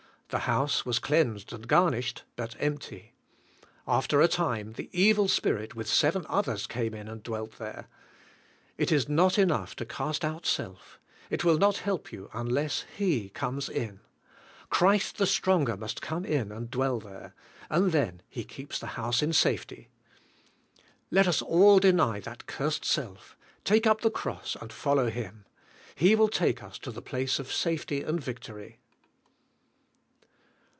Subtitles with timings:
[0.33, 3.15] The house was cleansed and garnished but empty.
[3.85, 7.89] After a time the evil spirit with seven others came in and dwelt there.
[8.77, 10.69] It is not enough to cast out ¥h:^ si5i<]?
[10.69, 10.71] i.iFi).
[10.71, 10.99] 55 self;
[11.31, 13.99] it will not help you unless He comes in;
[14.69, 17.35] Christ the stronger must come in and dwell there,
[17.69, 19.89] and then He keeps the house in safety.
[21.09, 25.43] Let us all deny that cursed self; take up the cross and follow Him.
[25.93, 28.77] He will take us to the place of safety and victory.